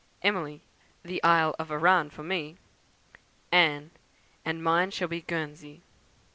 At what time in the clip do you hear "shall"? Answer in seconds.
4.89-5.07